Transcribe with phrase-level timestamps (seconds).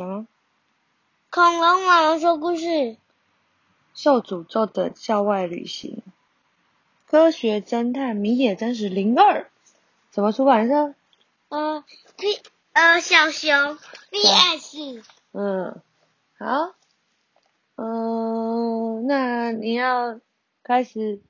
[0.00, 0.26] 啊，
[1.30, 2.96] 恐龙妈妈说故事。
[3.94, 6.02] 受诅咒的校外旅行，
[7.06, 9.50] 科学侦探米野真实零二，
[10.10, 10.94] 什么出版社？
[11.50, 11.84] 呃
[12.16, 12.40] ，P
[12.72, 13.78] 呃小熊
[14.10, 15.04] VS。
[15.32, 15.82] 嗯，
[16.38, 16.74] 好，
[17.76, 20.20] 嗯，那你要
[20.62, 21.20] 开始，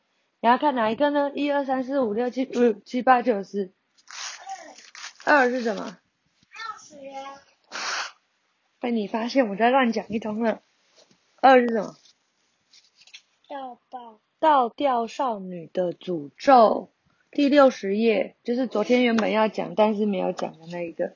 [0.41, 1.33] 你要看哪一个呢？
[1.35, 3.73] 一二三四五六七五七八九十。
[5.25, 5.99] 二是什么？
[6.53, 6.97] 钥匙。
[8.83, 10.61] 被你发现我在乱讲一通了。
[11.41, 11.97] 二是什么？
[13.49, 14.21] 倒报。
[14.41, 16.91] 倒吊少女的诅咒，
[17.31, 21.15] 第六十页，就是昨天原本要讲但是没有讲的那一个。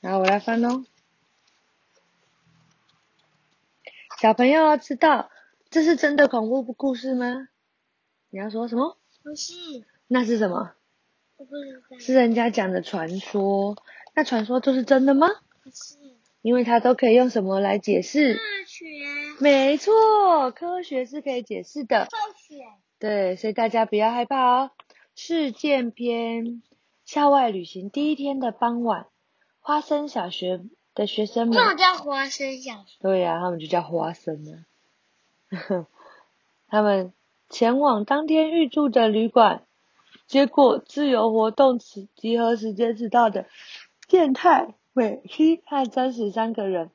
[0.00, 0.84] 然后我来翻喽。
[4.20, 5.32] 小朋友要知道，
[5.68, 7.48] 这是真的恐怖故事吗？
[8.30, 8.96] 你要说什么？
[9.24, 9.52] 不是。
[10.06, 10.74] 那是什么？
[11.38, 11.98] 我不知道。
[11.98, 13.76] 是人家讲的传说。
[14.14, 15.26] 那传说就是真的吗？
[15.64, 16.03] 不是。
[16.44, 18.34] 因为它都可以用什么来解释？
[18.34, 18.84] 科学。
[19.40, 22.04] 没错，科学是可以解释的。
[22.04, 22.62] 科学。
[22.98, 24.70] 对，所以大家不要害怕哦。
[25.14, 26.62] 事件篇：
[27.06, 29.06] 校外旅行第一天的傍晚，
[29.58, 30.60] 花生小学
[30.94, 31.56] 的学生们。
[31.56, 32.98] 那叫花生小学。
[33.00, 34.66] 对呀，他们就叫花生呢。
[36.68, 37.14] 他们
[37.48, 39.64] 前往当天预住的旅馆，
[40.26, 43.46] 结果自由活动时集合时间迟到的
[44.08, 44.74] 健太。
[44.94, 46.90] 尾希和真实三个人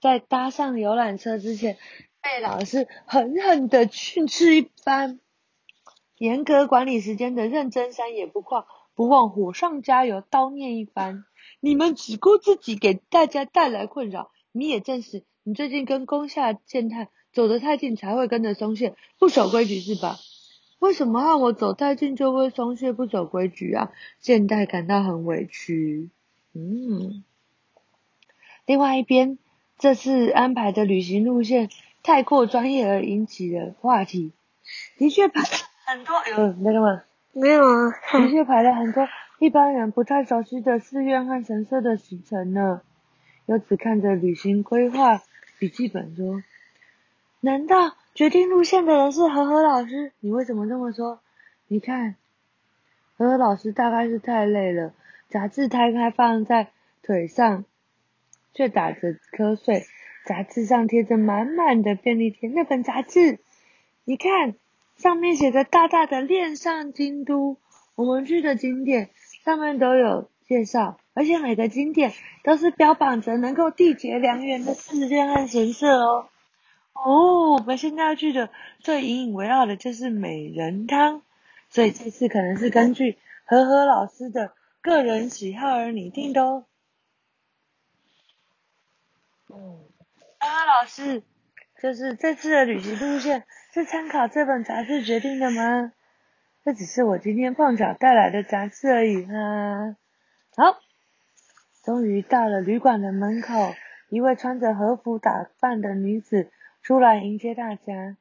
[0.00, 1.76] 在搭上游览车之前，
[2.22, 5.18] 被老师狠狠的训斥一番。
[6.18, 11.24] 严格管理时间的认真山也不旷，不忘火上加油，叨念一番
[11.58, 14.30] ：“你们只顾自己，给大家带来困扰。
[14.52, 20.16] 你也证实，你最近跟宫下健太走得太近，才会跟着松懈，不守规矩是吧？
[20.78, 23.90] 为什么和我走太近就会松懈不守规矩啊？”
[24.22, 26.10] 健太感到很委屈。
[26.54, 27.24] 嗯。
[28.64, 29.38] 另外一边，
[29.78, 31.68] 这次安排的旅行路线
[32.02, 34.32] 太过专业而引起的话题，
[34.98, 35.46] 的确排了
[35.84, 36.14] 很多。
[36.28, 37.02] 有那个吗？
[37.32, 37.90] 没有啊。
[38.12, 39.08] 的确排了很多
[39.40, 42.82] 一般人不太熟悉的寺院和神社的行程呢。
[43.46, 45.20] 由此看着旅行规划
[45.58, 46.44] 笔记本说
[47.40, 50.12] ：“难道决定路线的人是和和老师？
[50.20, 51.18] 你为什么这么说？
[51.66, 52.14] 你看，
[53.16, 54.92] 和和老师大概是太累了，
[55.28, 56.68] 杂志摊开放在
[57.02, 57.64] 腿上。”
[58.54, 59.86] 却打着瞌睡，
[60.24, 62.48] 杂志上贴着满满的便利贴。
[62.48, 63.38] 那本杂志，
[64.04, 64.54] 你看，
[64.96, 67.56] 上面写着大大的“恋上京都”，
[67.96, 69.10] 我们去的景点
[69.44, 72.12] 上面都有介绍，而且每个景点
[72.44, 76.28] 都是标榜着能够缔结良缘的寺院和神社哦。
[76.92, 81.22] 哦，我们现在要去的最引以为傲的就是美人汤，
[81.68, 84.52] 所以这次可能是根据和和老师的
[84.82, 86.64] 个人喜好而拟定的哦。
[89.54, 89.84] 嗯，
[90.40, 91.22] 刚刚老师，
[91.82, 95.92] 就是这次的旅行路线是参考这本杂志决定的吗？
[96.64, 99.96] 这只是我今天碰巧带来的杂志而已哈。
[100.56, 100.78] 好，
[101.84, 103.74] 终于到了旅馆的门口，
[104.08, 106.50] 一位穿着和服打扮的女子
[106.82, 108.16] 出来迎接大家。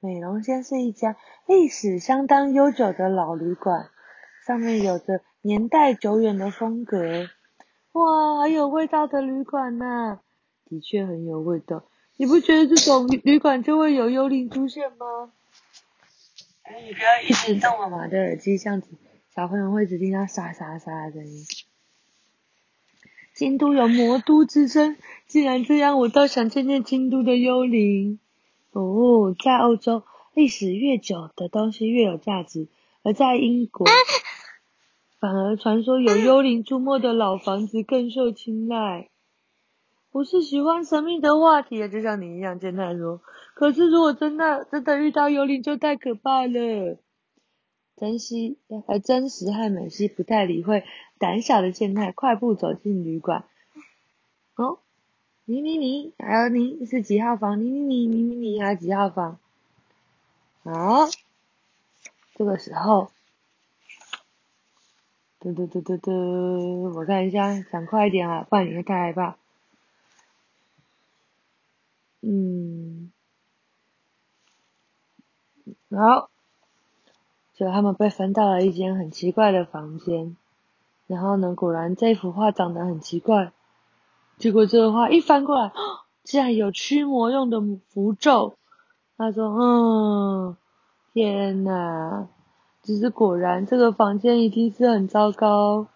[0.00, 1.16] 美容先是一家
[1.46, 3.88] 历史相当悠久的老旅馆，
[4.44, 7.28] 上面有着年代久远的风格。
[7.92, 10.18] 哇，好有味道的旅馆呐！
[10.72, 11.84] 的确很有味道，
[12.16, 15.30] 你不觉得这种旅馆就会有幽灵出现吗？
[16.62, 18.88] 哎，你不要一直动妈妈的耳机，这样子
[19.34, 21.44] 小朋友会只听到沙沙沙的声音。
[23.34, 24.96] 京都有魔都之称，
[25.26, 28.18] 既然这样，我倒想见见京都的幽灵。
[28.70, 32.68] 哦，在欧洲，历史越久的东西越有价值，
[33.02, 33.86] 而在英国，
[35.20, 39.10] 反而传说有幽灵出没的老房子更受青睐。
[40.12, 43.22] 我是喜欢神秘的话题，就像你一样，健太说。
[43.54, 46.98] 可是如果真的真的遇到幽灵，就太可怕了。
[47.96, 50.84] 珍惜而真实和美希不太理会
[51.18, 53.44] 胆小的健太，快步走进旅馆。
[54.56, 54.80] 哦，
[55.46, 57.58] 你你你，还有你是几号房？
[57.64, 59.38] 你你你你你你还几号房？
[60.62, 61.08] 好，
[62.34, 63.10] 这个时候，
[65.40, 69.38] 嘟嘟嘟嘟嘟，我看一下，想快一点啊，不然你会太害怕。
[72.22, 73.12] 嗯，
[75.90, 76.30] 好，
[77.54, 80.36] 就他们被分到了一间很奇怪的房间，
[81.08, 83.52] 然后呢，果然这幅画长得很奇怪，
[84.38, 85.72] 结果这个画一翻过来，
[86.22, 88.56] 竟然有驱魔用的符咒。
[89.18, 90.56] 他说：“嗯，
[91.12, 92.28] 天哪，
[92.82, 95.86] 只是果然这个房间一定是很糟糕。”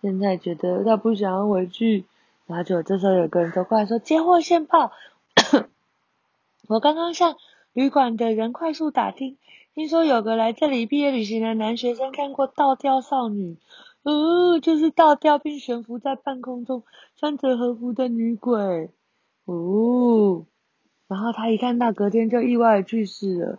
[0.00, 2.06] 现在觉得他不想要回去，
[2.48, 4.90] 然后就这时候有个人走过来说：“接获线报，
[6.66, 7.36] 我刚刚向
[7.74, 9.36] 旅馆的人快速打听，
[9.74, 13.58] 听说有个来这里毕业旅行的男学生看过倒吊少女，
[14.02, 16.84] 哦，就是倒吊并悬浮在半空中，
[17.16, 18.90] 穿着和服的女鬼，
[19.44, 20.46] 哦，
[21.06, 23.58] 然后他一看到，隔天就意外去世了，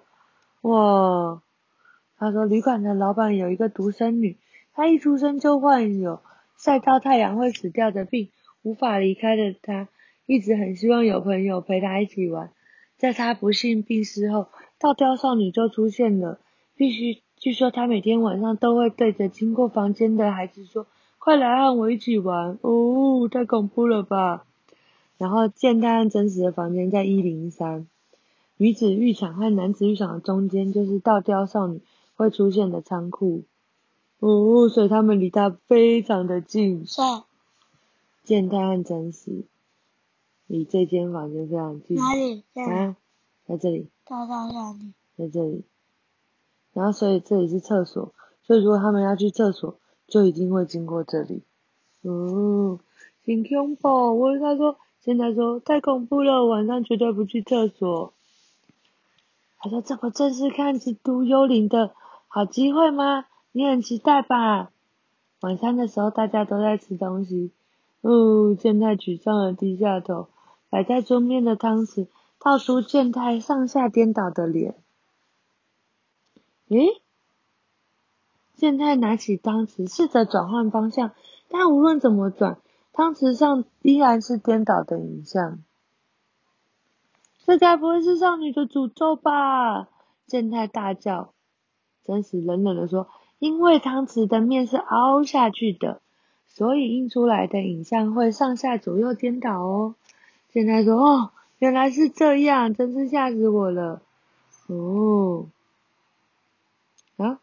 [0.62, 1.44] 哇，
[2.18, 4.40] 他说旅馆的老板有一个独生女，
[4.74, 6.22] 她一出生就患有。”
[6.58, 9.88] 晒到太阳会死掉的病，无法离开的他，
[10.26, 12.52] 一直很希望有朋友陪他一起玩。
[12.98, 14.48] 在他不幸病逝后，
[14.78, 16.40] 倒吊少女就出现了。
[16.76, 20.88] 必须，据说他每天晚上都会对着经过房间的孩子说
[21.20, 24.46] ：“快来和我一起玩！”哦，太恐怖了吧！
[25.18, 27.88] 然后，健太和真实的房间在一零三，
[28.58, 31.82] 女子浴场和男子浴场的中间就是倒吊少女
[32.16, 33.44] 会出现的仓库。
[34.20, 36.86] 哦，所以他们离他非常的近。
[36.86, 37.02] 是。
[38.30, 39.44] 健太和真实
[40.46, 41.98] 离这间房间非常近。
[41.98, 42.44] 哪里？
[42.54, 42.96] 啊，
[43.48, 43.90] 在这里。
[44.06, 44.94] 到到哪里？
[45.18, 45.64] 在这里。
[46.74, 51.42] 然后，所以这里是厕所，所以如果他们要去厕所，就一定会经过这里。
[52.04, 52.78] 嗯，
[53.24, 53.90] 挺恐怖。
[54.20, 58.14] 我跟他说，现在说太恐怖了，晚上绝对不去厕所。
[59.58, 61.96] 他说：“这不正是看蜘蛛幽灵的
[62.28, 64.70] 好机会吗？”你很期待吧？
[65.40, 67.50] 晚餐的时候，大家都在吃东西。
[68.02, 70.28] 哦，健太沮丧的低下头，
[70.70, 72.08] 摆在桌面的汤匙
[72.40, 74.76] 套出健太上下颠倒的脸。
[76.68, 77.00] 咦，
[78.56, 81.12] 健太拿起汤匙，试着转换方向，
[81.50, 82.60] 但无论怎么转，
[82.94, 85.60] 汤匙上依然是颠倒的影像。
[87.46, 89.88] 这该不会是少女的诅咒吧？
[90.28, 91.34] 健太大叫。
[92.06, 93.08] 真实冷冷的说。
[93.40, 96.02] 因为汤匙的面是凹下去的，
[96.50, 99.96] 所以印出来的影像会上下左右颠倒哦。
[100.52, 101.30] 现在说哦，
[101.60, 104.02] 原来是这样，真是吓死我了。
[104.68, 105.46] 哦，
[107.18, 107.40] 啊，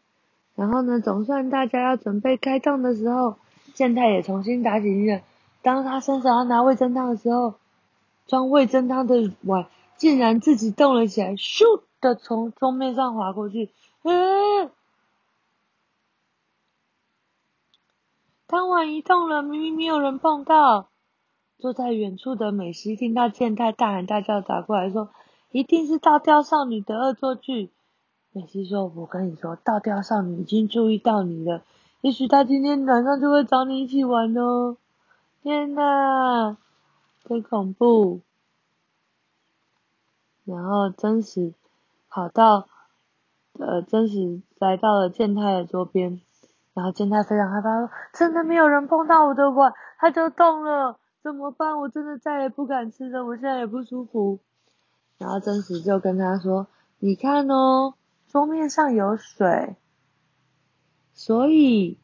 [0.55, 3.37] 然后呢，总算大家要准备开动的时候，
[3.73, 5.21] 健太也重新打起精神。
[5.61, 7.55] 当他伸手要拿味增汤的时候，
[8.27, 13.69] 装味增汤的碗竟然自己动了起来，咻的从桌面上滑过去，
[14.03, 14.69] 嗯。
[18.47, 20.87] 汤碗移动了，明明没有人碰到。
[21.59, 25.09] 坐在远处的美西听到健太大喊大叫，打过来说
[25.51, 27.71] ：“一定是倒吊少女的恶作剧。”
[28.31, 31.61] 美西说：“我跟你说，倒吊少女已经注意到你了，
[31.99, 34.77] 也许她今天晚上就会找你一起玩哦。”
[35.43, 36.55] 天哪，
[37.25, 38.21] 真恐怖！
[40.45, 41.53] 然后真实
[42.09, 42.69] 跑到，
[43.59, 46.21] 呃，真实来到了健太的桌边。
[46.77, 51.79] 然后健太非常害怕，说：“真的没有人碰到我的碗，它就动了，怎么办？
[51.79, 54.37] 我真的再也不敢吃了，我现在也不舒服。”
[55.17, 56.67] 然后真实就跟他说
[57.01, 57.95] ：“你看哦，
[58.27, 59.75] 桌面上有水，
[61.15, 61.97] 所以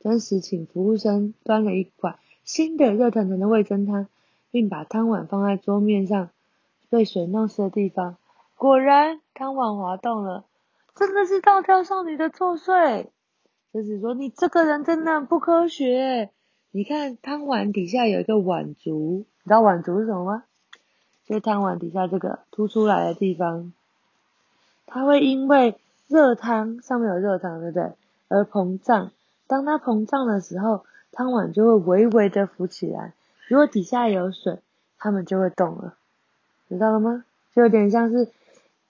[0.00, 4.06] 真实请服务生端了一碗新的热腾腾的味增汤，
[4.50, 6.28] 并把汤碗放在桌面上
[6.90, 8.18] 被水弄湿的地方。
[8.54, 10.44] 果然，汤碗滑动了，
[10.94, 13.06] 真的是倒吊少女的作祟。”
[13.72, 16.30] 就是说，你这个人真的不科学。
[16.70, 20.44] 你看汤碗底下有一个碗足，你知道碗足是什么吗？
[21.26, 23.72] 就是汤碗底下这个凸出来的地方，
[24.86, 25.78] 它会因为
[26.08, 27.92] 热汤上面有热汤，对不对？
[28.28, 29.10] 而膨胀。
[29.46, 33.12] 当它膨胀的时候，汤碗就会微微的浮起来。
[33.48, 34.58] 如果底下有水，
[34.98, 35.94] 它们就会动了，
[36.68, 37.24] 知道了吗？
[37.54, 38.28] 就有点像是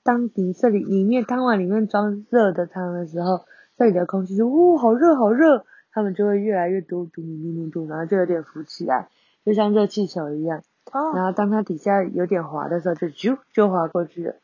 [0.03, 3.43] 当你这里里面汤碗里面装热的汤的时候。
[3.79, 9.09] 这里的空气就哦好热好热，它们就会越来越多嘟嘟嘟嘟，然后就有点浮起来，
[9.45, 10.65] 就像热气球一样。
[10.91, 11.13] 哦。
[11.15, 14.35] 然后当它底下有点滑的时候，就啾就滑过去了。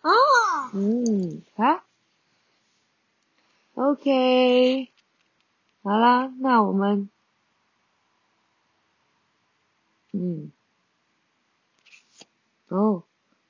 [0.00, 0.10] 哦。
[0.72, 1.84] 嗯，啊。
[3.74, 4.88] OK。
[5.82, 7.10] 好啦，那我们，
[10.12, 10.50] 嗯，
[12.68, 13.02] 哦，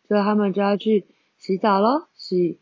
[0.09, 1.07] 所以他们就要去
[1.39, 2.59] 洗澡咯，洗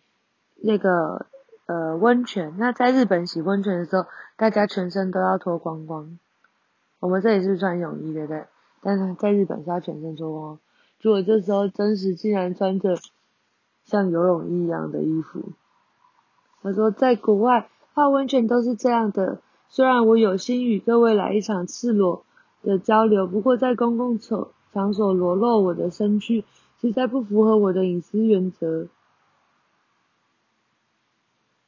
[0.57, 1.27] 那个。
[1.67, 2.55] 呃，温泉。
[2.59, 4.07] 那在日本洗温泉的时候，
[4.37, 6.19] 大家全身都要脱光光。
[7.01, 8.45] 我们这里是穿泳衣，对不对？
[8.81, 10.59] 但是在日本是要全身脱光。
[11.03, 12.97] 如果这时候真实竟然穿着
[13.85, 15.43] 像游泳衣一样的衣服。
[16.63, 19.41] 他说，在国外泡温泉都是这样的。
[19.69, 22.25] 虽然我有心与各位来一场赤裸
[22.63, 26.45] 的交流，不过在公共场场所裸露我的身躯，
[26.81, 28.87] 实在不符合我的隐私原则。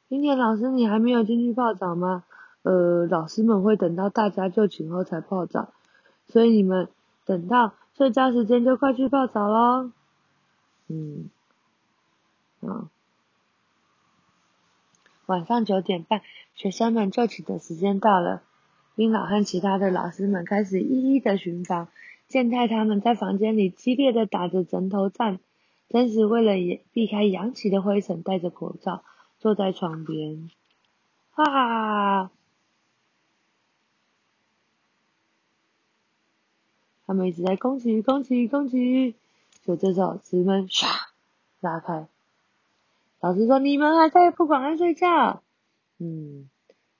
[0.09, 2.23] 今天老师，你还没有进去泡澡吗？
[2.63, 5.71] 呃，老师们会等到大家就寝后才泡澡，
[6.27, 6.89] 所以你们
[7.25, 9.91] 等到睡觉时间就快去泡澡喽。
[10.87, 11.29] 嗯，
[12.61, 12.89] 啊，
[15.27, 16.21] 晚上九点半，
[16.55, 18.41] 学生们就寝的时间到了。
[18.95, 21.87] 冰老和其他的老师们开始一一的巡房，
[22.27, 25.39] 健太他们在房间里激烈的打着枕头战。
[25.87, 29.03] 真是为了避开扬起的灰尘，戴着口罩
[29.39, 30.51] 坐在床边，
[31.31, 32.31] 哈哈。
[37.05, 39.15] 他们一直在攻击，攻击，攻击。
[39.65, 40.87] 就这时候，纸门唰
[41.59, 42.07] 拉开，
[43.19, 45.41] 老师说：“你们还在不管爱睡觉？”
[45.99, 46.49] 嗯，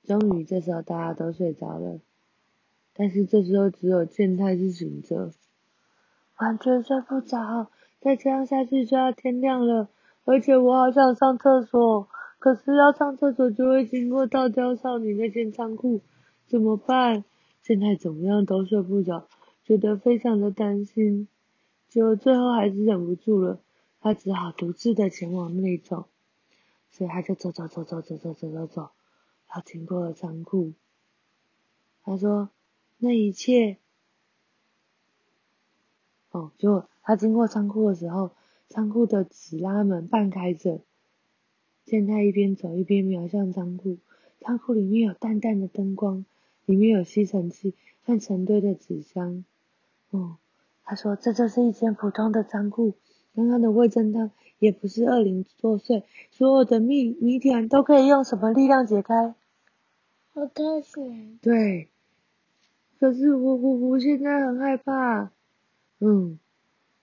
[0.04, 2.00] 终于这时候大家都睡着了，
[2.94, 5.32] 但是这时候只有健太是醒着，
[6.38, 7.70] 完全睡不着。
[8.00, 9.88] 再这样下去就要天亮了，
[10.24, 12.08] 而且我好想上厕所，
[12.40, 16.00] 可是要上厕所就会经过倒吊少女那间仓库，
[16.48, 17.24] 怎么办？
[17.62, 19.28] 现在怎么样都睡不着。
[19.62, 21.28] 觉得非常的担心，
[21.88, 23.60] 就最后还是忍不住了，
[24.00, 26.06] 他只好独自的前往那里走，
[26.90, 28.90] 所以他就走走走走走走走走走，
[29.46, 30.72] 他经过了仓库，
[32.02, 32.48] 他说
[32.98, 33.76] 那一切，
[36.30, 38.32] 哦，就他经过仓库的时候，
[38.68, 40.80] 仓库的纸拉门半开着，
[41.90, 43.98] 见他一边走一边瞄向仓库，
[44.40, 46.24] 仓库里面有淡淡的灯光，
[46.64, 49.44] 里面有吸尘器和成堆的纸箱。
[50.10, 50.36] 哦，
[50.84, 52.94] 他说这就是一间普通的仓库，
[53.34, 54.30] 刚刚的魏侦探
[54.60, 59.34] 也不是恶灵作祟，所有的谜谜团都可以用什么力量解开？
[60.32, 61.40] 好开心。
[61.42, 61.88] 对，
[63.00, 65.32] 可是我我我现在很害怕，
[65.98, 66.38] 嗯，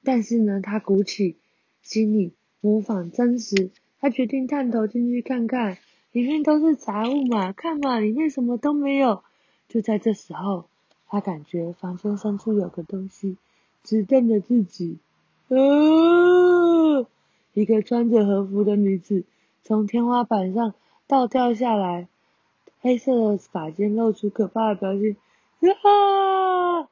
[0.02, 1.36] 但是呢，他鼓起
[1.82, 5.78] 心理模仿真实，他决定探头进去看看，
[6.12, 9.24] 里面都是杂物嘛，看嘛，里面什么都没有。
[9.68, 10.66] 就在这时候。
[11.10, 13.38] 他感觉房间深处有个东西
[13.82, 14.98] 直瞪着自己，
[15.48, 15.56] 啊！
[17.54, 19.24] 一个穿着和服的女子
[19.64, 20.74] 从天花板上
[21.08, 22.10] 倒掉下来，
[22.82, 25.16] 黑色的发间露出可怕的表情，
[25.62, 26.90] 啊！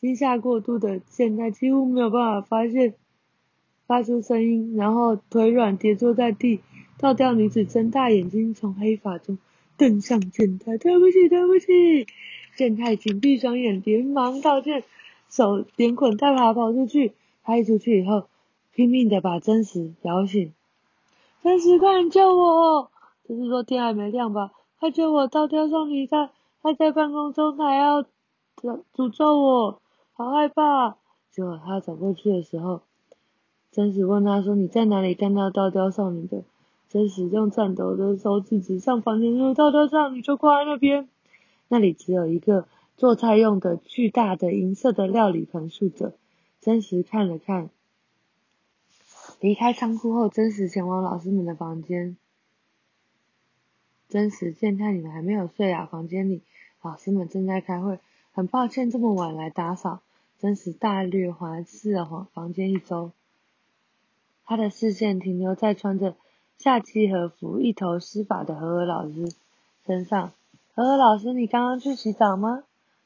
[0.00, 2.94] 惊吓过度的现在几乎没有办法发现
[3.86, 6.60] 发出声音，然后腿软跌坐在地，
[6.98, 9.38] 倒吊女子睁大眼睛从黑发中
[9.76, 12.06] 瞪向健太，对不起，对不起。
[12.56, 14.84] 健太紧闭双眼，连忙道歉，
[15.28, 17.12] 手连滚带爬跑出去。
[17.42, 18.28] 他一出去以后，
[18.72, 20.52] 拼命的把真实摇醒。
[21.42, 22.90] 真实，快点救我！
[23.28, 24.52] 就是说天还没亮吧？
[24.78, 25.26] 快救我！
[25.26, 26.30] 倒吊少女他
[26.62, 28.04] 他在半空中，还要
[28.94, 29.80] 诅咒我，
[30.14, 30.96] 好害怕。
[31.30, 32.82] 结果他走过去的时候，
[33.74, 36.44] 真实问他说：“你在哪里看到倒吊少女的？”
[36.88, 41.08] 真实用颤抖的手指指上房间说：“倒吊少女就挂在那边。”
[41.66, 46.14] 那里只有一个做菜用的巨大的银色的料理盆竖着。
[46.60, 47.68] 真实看了看，
[49.40, 52.16] 离开仓库后，真实前往老师们的房间。
[54.08, 56.42] 真实见他你们还没有睡啊，房间里
[56.80, 57.98] 老师们正在开会，
[58.30, 60.00] 很抱歉这么晚来打扫。
[60.38, 63.10] 真实大略环视了房房间一周，
[64.46, 66.14] 他的视线停留在穿着
[66.58, 69.32] 夏季和服、一头湿发的何尔老师
[69.86, 70.32] 身上。
[70.74, 72.64] 呵呵，老师，你刚刚去洗澡吗？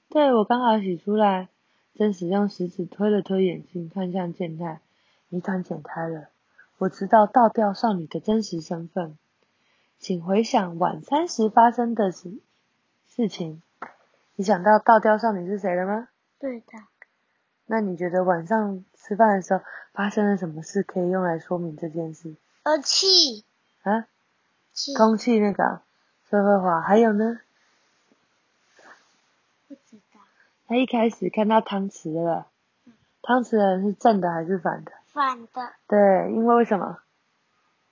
[0.09, 1.49] 对，我刚好洗出来。
[1.95, 4.80] 真实用食指推了推眼镜，看向健太，
[5.28, 6.28] 谜团解开了。
[6.78, 9.18] 我知道倒吊少女的真实身份，
[9.99, 12.38] 请回想晚餐时发生的事
[13.09, 13.61] 事情。
[14.37, 16.09] 你想到倒吊少女是谁了吗？
[16.38, 16.66] 对的。
[17.70, 22.34] 那你觉得晚上吃饭的时候发生了什么事，可以用来说明这件事？
[22.62, 23.44] 呃，气。
[23.82, 24.06] 啊？
[24.72, 24.94] 气。
[24.94, 25.82] 空气那个，
[26.30, 27.40] 社会化，还有呢？
[30.66, 32.46] 他一开始看到汤匙了，
[33.22, 34.92] 汤匙的人是正的还是反的？
[35.06, 35.72] 反的。
[35.87, 36.98] 对，因为为什么？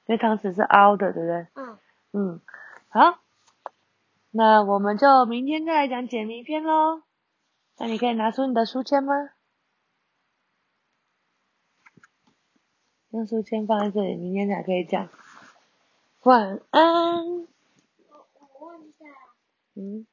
[0.07, 1.47] 因为汤匙是凹的，对不对？
[1.55, 1.79] 嗯。
[2.13, 2.41] 嗯，
[2.89, 3.19] 好，
[4.31, 7.03] 那我们就明天再来讲解谜篇喽。
[7.79, 9.13] 那你可以拿出你的书签吗？
[13.17, 15.09] 用书先放在这里，明天才可以讲。
[16.25, 16.85] 晚安。
[17.25, 17.47] 我
[18.61, 19.07] 我问一下。
[19.75, 20.07] 嗯。